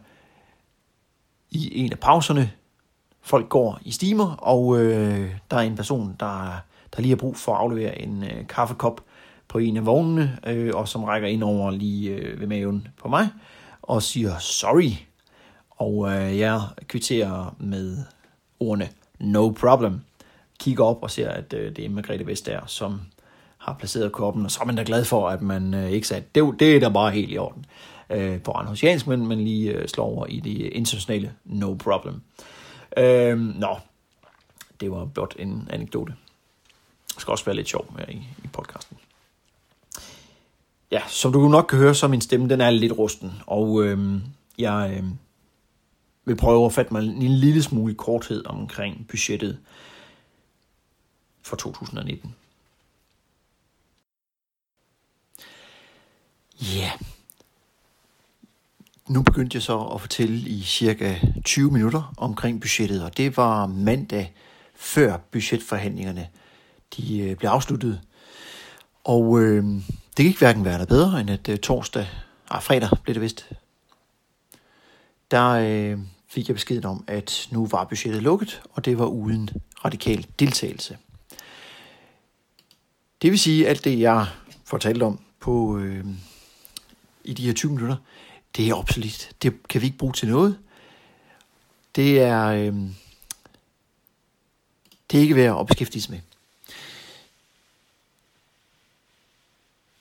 [1.51, 2.51] I en af pauserne,
[3.21, 6.63] folk går i stimer, og øh, der er en person, der,
[6.95, 9.01] der lige har brug for at aflevere en øh, kaffekop
[9.47, 13.07] på en af vognene, øh, og som rækker ind over lige øh, ved maven på
[13.07, 13.29] mig,
[13.81, 14.91] og siger sorry.
[15.69, 17.97] Og øh, jeg kvitterer med
[18.59, 19.99] ordene no problem
[20.59, 23.01] kigger op og ser, at øh, det er Margrethe Vestager, som
[23.57, 26.23] har placeret koppen, og så er man da glad for, at man øh, ikke sagde,
[26.35, 27.65] det, det er da bare helt i orden
[28.09, 32.21] øh, på Randhosiansk, men, man lige øh, slår over i det internationale no problem.
[32.97, 33.77] Øh, nå,
[34.79, 36.13] det var blot en anekdote.
[37.13, 38.97] Det skal også være lidt sjov med i, i podcasten.
[40.91, 44.21] Ja, som du nok kan høre, så min stemme, den er lidt rusten, og øh,
[44.57, 45.03] jeg øh,
[46.25, 49.57] vil prøve at fatte mig en lille smule korthed omkring budgettet
[51.43, 52.35] for 2019.
[56.61, 56.99] Ja, yeah.
[59.07, 63.67] nu begyndte jeg så at fortælle i cirka 20 minutter omkring budgettet, og det var
[63.67, 64.33] mandag
[64.75, 66.29] før budgetforhandlingerne
[66.97, 68.01] de øh, blev afsluttet.
[69.03, 69.63] Og øh,
[70.17, 72.07] det gik hverken værre eller bedre, end at øh, torsdag,
[72.49, 73.49] ah, fredag blev det vist,
[75.31, 79.49] der øh, fik jeg beskeden om, at nu var budgettet lukket, og det var uden
[79.85, 80.97] radikal deltagelse.
[83.23, 84.27] Det vil sige, at alt det, jeg
[84.65, 86.05] fortalte om på, øh,
[87.23, 87.95] i de her 20 minutter,
[88.57, 89.35] det er obsolet.
[89.41, 90.59] Det kan vi ikke bruge til noget.
[91.95, 92.73] Det er, øh,
[95.11, 96.19] det er ikke værd at beskæftige sig med.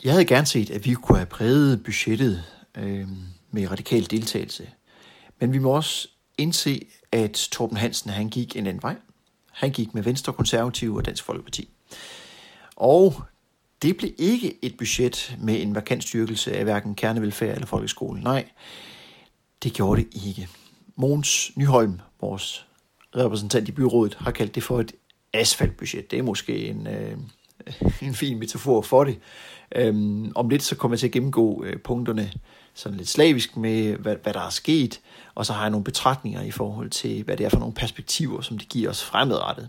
[0.05, 3.09] Jeg havde gerne set, at vi kunne have præget budgettet øh,
[3.51, 4.71] med radikal deltagelse.
[5.39, 6.09] Men vi må også
[6.39, 8.97] indse, at Torben Hansen han gik en anden vej.
[9.53, 11.69] Han gik med Venstre, Konservative og Dansk Folkeparti.
[12.77, 13.15] Og
[13.83, 18.23] det blev ikke et budget med en markant styrkelse af hverken kernevelfærd eller folkeskolen.
[18.23, 18.49] Nej,
[19.63, 20.49] det gjorde det ikke.
[20.97, 22.67] Måns Nyholm, vores
[23.17, 24.93] repræsentant i byrådet, har kaldt det for et
[25.33, 26.11] asfaltbudget.
[26.11, 27.17] Det er måske en, øh,
[28.09, 29.19] en fin metafor for det.
[29.75, 32.33] Øhm, om lidt så kommer jeg til at gennemgå øh, punkterne
[32.75, 35.01] sådan lidt slavisk med, hvad, hvad der er sket,
[35.35, 38.41] og så har jeg nogle betragtninger i forhold til, hvad det er for nogle perspektiver,
[38.41, 39.69] som det giver os fremadrettet.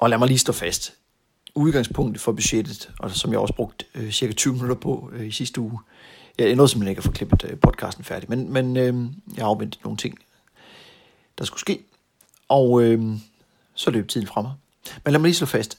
[0.00, 0.94] Og lad mig lige stå fast.
[1.54, 5.30] Udgangspunktet for budgettet, og som jeg også brugte øh, cirka 20 minutter på øh, i
[5.30, 5.78] sidste uge,
[6.38, 8.94] jeg nåede simpelthen ikke at få klippet øh, podcasten færdig, men, men øh,
[9.36, 10.18] jeg har nogle ting,
[11.38, 11.80] der skulle ske,
[12.48, 13.16] og øh,
[13.74, 14.52] så løb tiden fra mig.
[15.04, 15.78] Men lad mig lige slå fast,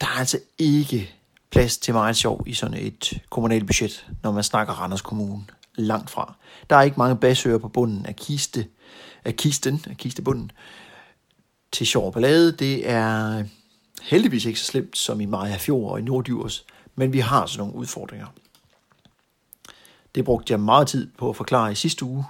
[0.00, 1.14] der er altså ikke
[1.50, 5.44] plads til meget sjov i sådan et kommunalt budget, når man snakker Randers Kommune.
[5.74, 6.34] Langt fra.
[6.70, 8.66] Der er ikke mange basører på bunden af kiste,
[9.24, 10.52] af kisten, af kistebunden
[11.72, 12.52] til sjov ballade.
[12.52, 13.44] Det er
[14.02, 17.58] heldigvis ikke så slemt som i Maja Fjord og i Nordjurs, men vi har sådan
[17.58, 18.26] nogle udfordringer.
[20.14, 22.24] Det brugte jeg meget tid på at forklare i sidste uge.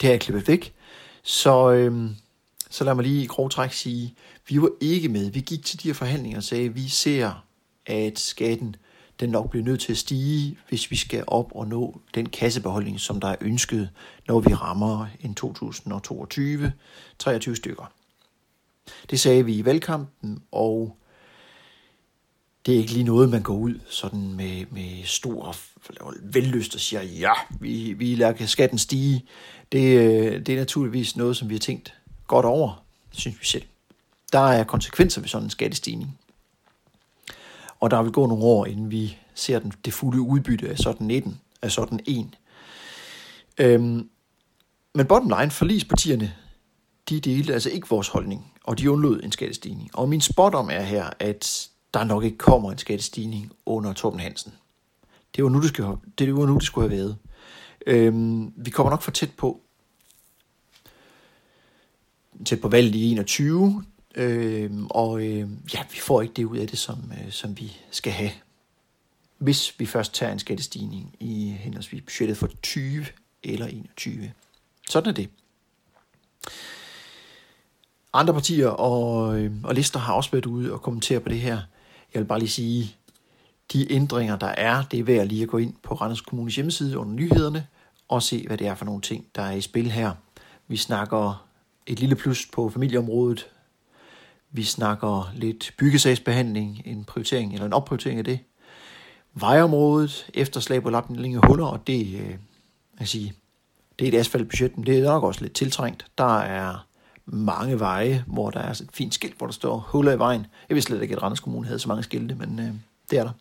[0.00, 0.74] Det har jeg klippet væk.
[1.22, 2.16] Så, øhm,
[2.70, 4.14] så lad mig lige i grov træk sige,
[4.48, 5.30] vi var ikke med.
[5.30, 7.44] Vi gik til de her forhandlinger og sagde, at vi ser,
[7.86, 8.76] at skatten
[9.20, 13.00] den nok bliver nødt til at stige, hvis vi skal op og nå den kassebeholdning,
[13.00, 13.90] som der er ønsket,
[14.28, 16.72] når vi rammer en 2022
[17.18, 17.92] 23 stykker.
[19.10, 20.96] Det sagde vi i valgkampen, og
[22.66, 25.56] det er ikke lige noget, man går ud sådan med, med stor
[26.22, 29.24] vellyst og siger, ja, vi, vi lader skatten stige.
[29.72, 31.94] Det, øh, det er naturligvis noget, som vi har tænkt
[32.26, 33.62] godt over, synes vi selv.
[34.32, 36.18] Der er konsekvenser ved sådan en skattestigning.
[37.80, 41.06] Og der vil gå nogle år, inden vi ser den, det fulde udbytte af sådan,
[41.06, 42.34] 19, af sådan en.
[43.58, 44.08] Øhm,
[44.94, 46.34] men bottom line, forlispartierne,
[47.08, 49.90] de delte altså ikke vores holdning og de undlod en skattestigning.
[49.94, 54.20] Og min spot om er her, at der nok ikke kommer en skattestigning under Torben
[54.20, 54.52] Hansen.
[55.36, 57.16] Det var nu, det, skulle, det var nu, det skulle have været.
[57.86, 59.60] Øhm, vi kommer nok for tæt på.
[62.44, 63.84] tæt på valget i 21,
[64.16, 67.76] Øhm, og øh, ja, vi får ikke det ud af det, som, øh, som vi
[67.90, 68.30] skal have,
[69.38, 73.06] hvis vi først tager en skattestigning i henholdsvis budgettet for 20
[73.42, 74.32] eller 21.
[74.88, 75.28] Sådan er det.
[78.16, 81.58] Andre partier og, øh, og lister har også været ude og kommentere på det her.
[82.14, 82.96] Jeg vil bare lige sige,
[83.72, 86.98] de ændringer, der er, det er værd lige at gå ind på Randers Kommunes hjemmeside
[86.98, 87.66] under nyhederne
[88.08, 90.12] og se, hvad det er for nogle ting, der er i spil her.
[90.68, 91.46] Vi snakker
[91.86, 93.46] et lille plus på familieområdet.
[94.50, 98.38] Vi snakker lidt byggesagsbehandling, en prioritering eller en opprioritering af det.
[99.34, 102.34] Vejområdet, efterslag på lapning af huller, og det, øh,
[103.00, 103.34] jeg sige,
[103.98, 106.06] det er et asfaltbudget, men det er nok også lidt tiltrængt.
[106.18, 106.86] Der er
[107.26, 110.46] mange veje, hvor der er et fint skilt, hvor der står huller i vejen.
[110.68, 112.74] Jeg vidste slet ikke, at Randers Kommune havde så mange skilte, men øh,
[113.10, 113.32] det er der.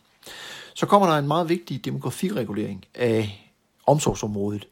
[0.73, 3.51] Så kommer der en meget vigtig demografiregulering af
[3.87, 4.67] omsorgsområdet.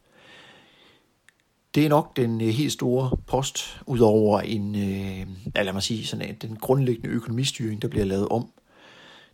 [1.75, 6.37] Det er nok den øh, helt store post, udover en, øh, lad mig sige, sådan,
[6.41, 8.47] den grundlæggende økonomistyring, der bliver lavet om.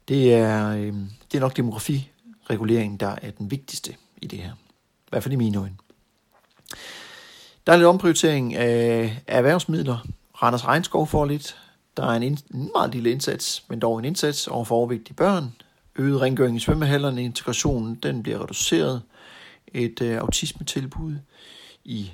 [0.07, 0.93] Det er, øh,
[1.31, 4.53] det er nok demografireguleringen, der er den vigtigste i det her.
[4.53, 5.75] I hvert fald i mine øjne.
[7.67, 10.07] Der er lidt omprioritering af erhvervsmidler.
[10.43, 11.57] Randers Regnskov får lidt.
[11.97, 12.39] Der er en, en
[12.75, 15.55] meget lille indsats, men dog en indsats over for overvægtige børn.
[15.95, 19.01] Øget rengøring i svømmehallerne, integrationen, den bliver reduceret.
[19.73, 21.15] Et øh, autismetilbud
[21.83, 22.11] i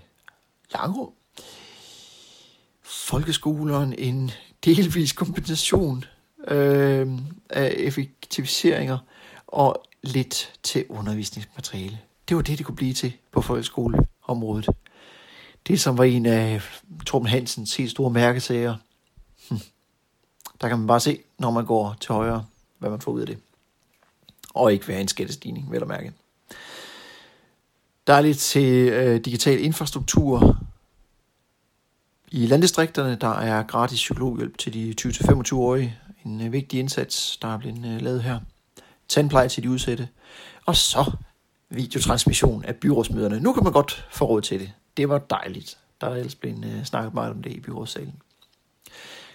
[0.73, 1.11] Langrum.
[2.83, 4.31] Folkeskolen en
[4.65, 6.05] delvis kompensation
[6.47, 7.07] øh,
[7.49, 8.97] af effektiviseringer
[9.47, 11.99] og lidt til undervisningsmateriale.
[12.29, 14.69] Det var det, det kunne blive til på folkeskoleområdet.
[15.67, 16.61] Det, som var en af
[17.05, 18.75] Torben Hansens helt store mærkesager.
[19.49, 19.59] Hm.
[20.61, 22.45] Der kan man bare se, når man går til højre,
[22.79, 23.37] hvad man får ud af det.
[24.53, 26.13] Og ikke være en skattestigning, vel at mærke.
[28.07, 30.57] Der er lidt til øh, digital infrastruktur.
[32.31, 35.97] I landdistrikterne, der er gratis psykologhjælp til de 20-25-årige.
[36.25, 38.39] En øh, vigtig indsats, der er blevet øh, lavet her.
[39.07, 40.07] Tandpleje til de udsatte.
[40.65, 41.11] Og så
[41.69, 43.39] videotransmission af byrådsmøderne.
[43.39, 44.71] Nu kan man godt få råd til det.
[44.97, 45.77] Det var dejligt.
[46.01, 48.21] Der er ellers blevet øh, snakket meget om det i byrådssalen.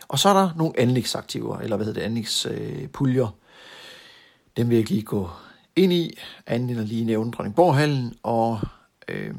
[0.08, 3.26] Og så er der nogle anlægsaktiver, eller hvad hedder det, anlægspuljer.
[3.26, 3.32] Øh,
[4.56, 5.30] Dem vil jeg lige gå
[5.76, 8.60] ind i, anden end at lige nævne Dronningborghallen, og
[9.08, 9.34] øh,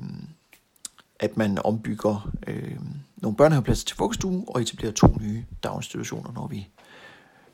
[1.19, 2.79] at man ombygger øh,
[3.15, 6.67] nogle børnehavepladser til vuggestue, og etablerer to nye daginstitutioner, når vi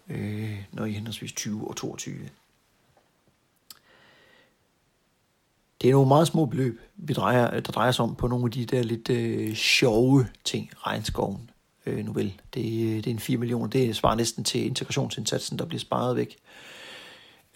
[0.09, 2.15] øh, når i henholdsvis 20 og 22.
[5.81, 8.51] Det er nogle meget små beløb, vi drejer, der drejer sig om på nogle af
[8.51, 11.49] de der lidt øh, sjove ting, regnskoven.
[11.85, 15.59] Øh, nu vel, det, øh, det er en 4 millioner, det svarer næsten til integrationsindsatsen,
[15.59, 16.37] der bliver sparet væk.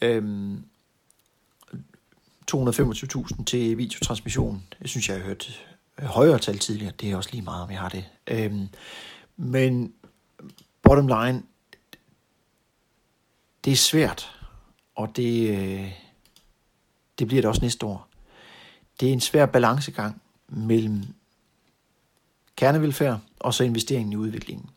[0.01, 0.63] Øhm,
[2.51, 4.63] 225.000 til videotransmission.
[4.81, 5.65] Jeg synes, jeg har hørt
[5.99, 6.93] højere tal tidligere.
[6.99, 8.05] Det er også lige meget, om jeg har det.
[8.27, 8.67] Øhm,
[9.37, 9.93] men
[10.81, 11.43] bottom line,
[13.65, 14.39] det er svært,
[14.95, 15.91] og det, øh,
[17.19, 18.10] det bliver det også næste år
[19.01, 21.03] det er en svær balancegang mellem
[22.55, 24.69] kernevelfærd og så investeringen i udviklingen.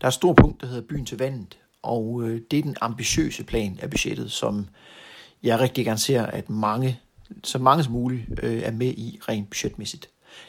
[0.00, 2.76] Der er et stort punkt, der hedder byen til vandet, og øh, det er den
[2.80, 4.66] ambitiøse plan af budgettet, som
[5.42, 7.00] jeg rigtig gerne ser, at mange,
[7.44, 10.08] så mange som muligt øh, er med i rent budgetmæssigt.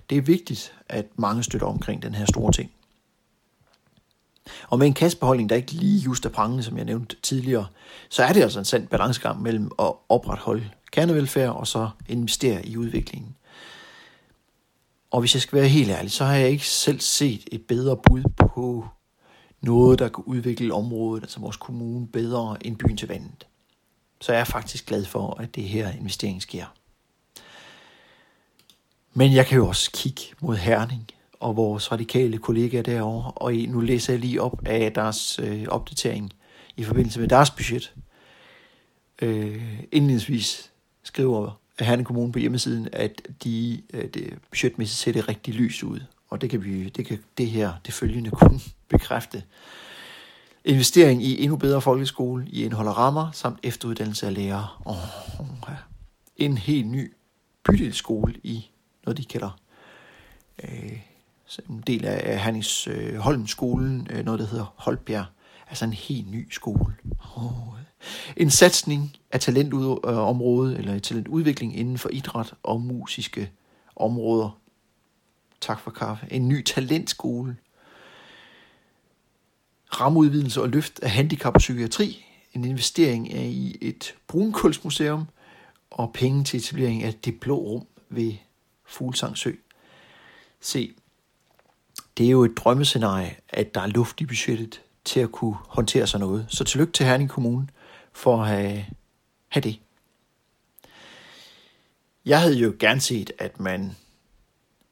[0.09, 2.71] Det er vigtigt, at mange støtter omkring den her store ting.
[4.69, 7.67] Og med en kassebeholdning, der ikke lige just er prangende, som jeg nævnte tidligere,
[8.09, 12.77] så er det altså en sand balancegang mellem at opretholde kernevelfærd og så investere i
[12.77, 13.35] udviklingen.
[15.11, 17.97] Og hvis jeg skal være helt ærlig, så har jeg ikke selv set et bedre
[17.97, 18.87] bud på
[19.61, 23.47] noget, der kan udvikle området, altså vores kommune, bedre end byen til vandet.
[24.21, 26.65] Så jeg er faktisk glad for, at det her investering sker.
[29.13, 31.07] Men jeg kan jo også kigge mod Herning
[31.41, 36.31] og vores radikale kollegaer derovre, og nu læser jeg lige op af deres øh, opdatering
[36.77, 37.93] i forbindelse med deres budget.
[39.21, 40.71] Øh, indledningsvis
[41.03, 45.99] skriver Herning Kommune på hjemmesiden, at de øh, det budgetmæssigt ser det rigtig lys ud.
[46.29, 49.43] Og det kan, vi, det, kan det her, det følgende, kun bekræfte.
[50.65, 54.67] Investering i endnu bedre folkeskole, i indhold og rammer, samt efteruddannelse af lærere.
[54.85, 54.95] Oh,
[55.69, 55.75] ja.
[56.37, 57.13] En helt ny
[57.63, 58.69] bydelsskole i
[59.05, 59.59] noget, de kalder
[60.63, 61.10] øh,
[61.69, 65.25] en del af Hernings øh, Holmskolen, øh, noget, der hedder Holbjerg.
[65.67, 66.95] Altså en helt ny skole.
[67.35, 67.77] Oh,
[68.37, 73.51] en satsning af talentområdet, eller talentudvikling inden for idræt og musiske
[73.95, 74.59] områder.
[75.61, 76.27] Tak for kaffe.
[76.31, 77.57] En ny talentskole.
[79.99, 82.25] Rammeudvidelse og løft af handicap og psykiatri.
[82.53, 85.27] En investering i et brunkulsmuseum.
[85.91, 88.33] Og penge til etablering af det blå rum ved
[88.85, 89.51] Fuglsang Sø.
[90.61, 90.93] Se,
[92.17, 96.07] det er jo et drømmescenarie, at der er luft i budgettet til at kunne håndtere
[96.07, 96.45] sådan noget.
[96.49, 97.67] Så tillykke til Herning Kommune
[98.13, 98.85] for at have,
[99.49, 99.79] have det.
[102.25, 103.95] Jeg havde jo gerne set, at man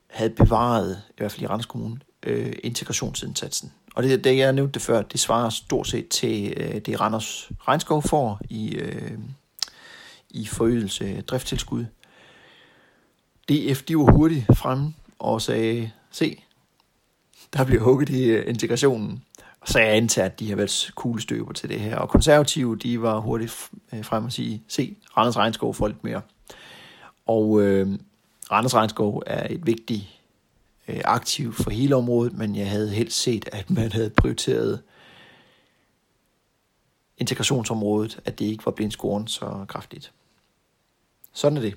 [0.08, 3.73] havde bevaret, i hvert fald i Randers Kommune, øh, integrationsindsatsen.
[3.95, 7.51] Og det, det, jeg nævnte det før, det svarer stort set til øh, det, Randers
[7.67, 9.19] Regnskov får i, øh,
[10.29, 11.86] i forøgelse driftstilskud.
[13.49, 16.43] DF, de var hurtigt fremme og sagde, se,
[17.53, 19.23] der bliver hugget i øh, integrationen.
[19.62, 21.95] Og så jeg antager, at de har været kuglestøber til det her.
[21.95, 26.21] Og konservative, de var hurtigt øh, frem og sige, se, Randers Regnskov får lidt mere.
[27.25, 27.88] Og øh,
[28.51, 30.03] Randers Regnskov er et vigtigt
[30.88, 34.81] øh, aktiv for hele området, men jeg havde helst set, at man havde prioriteret
[37.17, 40.12] integrationsområdet, at det ikke var blevet scoren så kraftigt.
[41.33, 41.75] Sådan er det.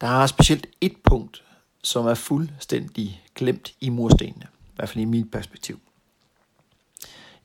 [0.00, 1.44] Der er specielt et punkt,
[1.82, 5.80] som er fuldstændig glemt i murstenene, i hvert fald i mit perspektiv.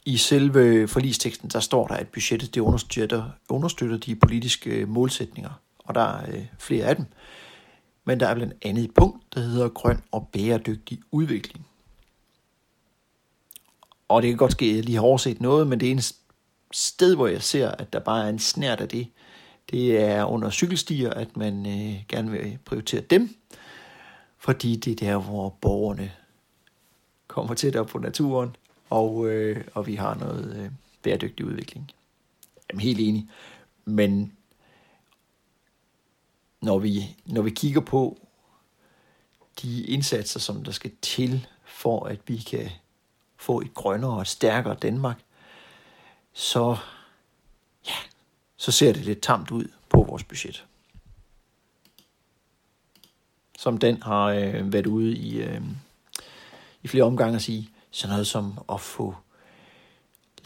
[0.05, 5.95] I selve forlisteksten, der står der, at budgettet det understøtter, understøtter de politiske målsætninger, og
[5.95, 7.05] der er øh, flere af dem.
[8.05, 11.67] Men der er blandt andet et punkt, der hedder grøn og bæredygtig udvikling.
[14.07, 16.01] Og det kan godt ske, at jeg lige har overset noget, men det er en
[16.71, 19.07] sted, hvor jeg ser, at der bare er en snært af det.
[19.71, 23.35] Det er under cykelstier, at man øh, gerne vil prioritere dem,
[24.37, 26.11] fordi det er der, hvor borgerne
[27.27, 28.55] kommer tættere på naturen,
[28.89, 30.71] og, øh, og vi har noget øh,
[31.03, 31.91] bæredygtig udvikling.
[32.69, 33.29] Jamen helt enig.
[33.85, 34.33] Men
[36.61, 38.17] når vi, når vi kigger på
[39.61, 42.69] de indsatser, som der skal til for, at vi kan
[43.37, 45.19] få et grønnere og stærkere Danmark,
[46.33, 46.77] så,
[47.87, 47.95] ja,
[48.63, 50.65] så ser det lidt tamt ud på vores budget.
[53.57, 55.61] Som den har øh, været ude i, øh,
[56.83, 59.15] i flere omgange at sige, sådan noget som at få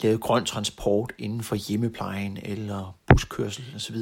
[0.02, 3.98] lavet grøn transport inden for hjemmeplejen eller buskørsel osv.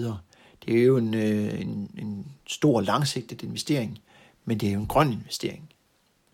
[0.65, 4.01] Det er jo en, øh, en, en stor langsigtet investering,
[4.45, 5.69] men det er jo en grøn investering.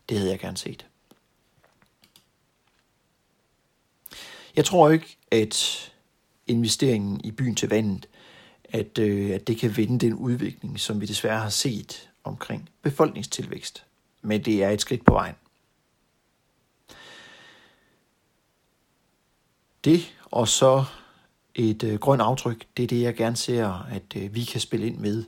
[0.10, 0.86] Det havde jeg gerne set.
[4.56, 5.92] Jeg tror ikke, at
[6.52, 8.08] investeringen i byen til vandet,
[8.64, 13.86] at, øh, at det kan vende den udvikling, som vi desværre har set omkring befolkningstilvækst.
[14.22, 15.36] Men det er et skridt på vejen.
[19.84, 20.86] Det og så
[21.56, 24.88] et øh, grønt aftryk, det er det, jeg gerne ser, at øh, vi kan spille
[24.88, 25.24] ind med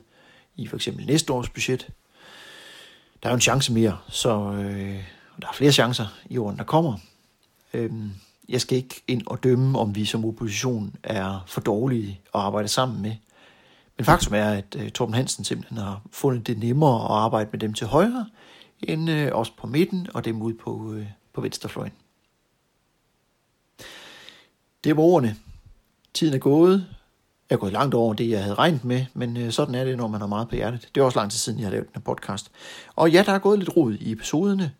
[0.56, 1.90] i for eksempel næste års budget.
[3.22, 5.04] Der er jo en chance mere, så øh,
[5.40, 6.98] der er flere chancer i årene, der kommer.
[7.72, 8.10] Øhm,
[8.48, 12.68] jeg skal ikke ind og dømme, om vi som opposition er for dårlige at arbejde
[12.68, 13.14] sammen med.
[13.96, 17.60] Men faktum er, at øh, Torben Hansen simpelthen har fundet det nemmere at arbejde med
[17.60, 18.26] dem til højre,
[18.82, 21.92] end øh, os på midten og dem ude på, øh, på venstrefløjen.
[24.84, 25.36] Det var ordene.
[26.14, 26.86] Tiden er gået.
[27.50, 29.96] Jeg er gået langt over det, jeg havde regnet med, men øh, sådan er det,
[29.96, 30.88] når man har meget på hjertet.
[30.94, 32.50] Det er også lang tid siden, jeg har lavet den her podcast.
[32.96, 34.72] Og ja, der er gået lidt rod i episoderne.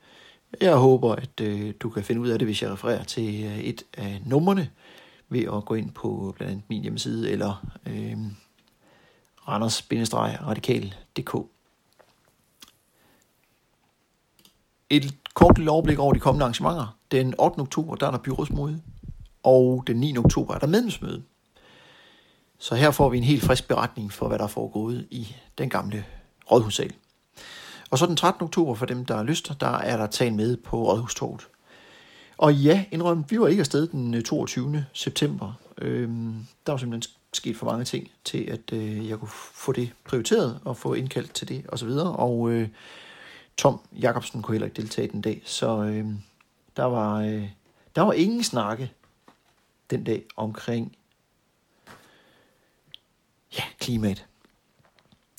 [0.60, 3.58] Jeg håber, at øh, du kan finde ud af det, hvis jeg refererer til øh,
[3.58, 4.70] et af numrene,
[5.28, 8.16] ved at gå ind på øh, blandt andet min hjemmeside, eller øh,
[9.48, 11.36] randers-radikal.dk.
[14.90, 16.96] Et kort lille overblik over de kommende arrangementer.
[17.10, 17.60] Den 8.
[17.60, 18.82] oktober, der er der byrådsmøde,
[19.42, 20.18] og den 9.
[20.18, 21.22] oktober er der medlemsmøde.
[22.58, 25.70] Så her får vi en helt frisk beretning for, hvad der er foregået i den
[25.70, 26.04] gamle
[26.50, 26.92] rådhussal.
[27.90, 28.44] Og så den 13.
[28.44, 31.48] oktober, for dem, der har lyst, der er der taget med på Rådhustorvet.
[32.38, 34.86] Og ja, indrøm, vi var ikke afsted den øh, 22.
[34.92, 35.52] September.
[35.78, 39.92] Øhm, der var simpelthen sket for mange ting til, at øh, jeg kunne få det
[40.04, 41.88] prioriteret og få indkaldt til det osv.
[41.88, 42.68] Og, og øh,
[43.56, 46.06] Tom Jakobsen kunne heller ikke deltage den dag, så øh,
[46.76, 47.48] der, var, øh,
[47.96, 48.92] der var ingen snakke
[49.90, 50.96] den dag omkring
[53.58, 54.26] ja, klimaet.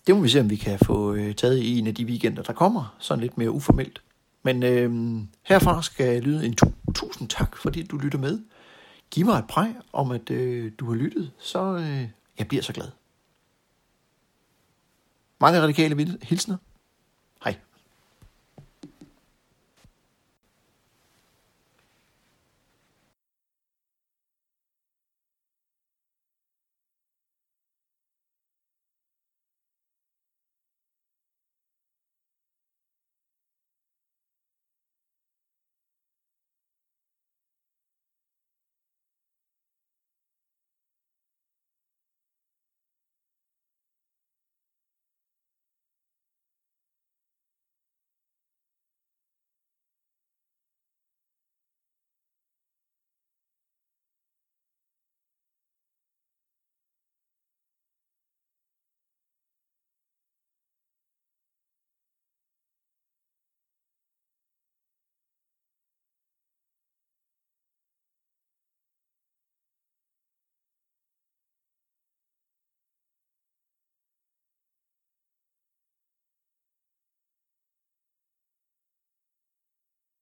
[0.08, 2.44] Det må vi se, om vi kan få øh, taget i en af de weekender,
[2.44, 4.02] der kommer, sådan lidt mere uformelt.
[4.44, 8.39] Men øh, herfra skal jeg lyde en tu- tusind tak, fordi du lytter med.
[9.12, 12.74] Giv mig et præg om, at øh, du har lyttet, så øh, jeg bliver så
[12.74, 12.88] glad.
[15.41, 16.58] Mange radikale hilsner.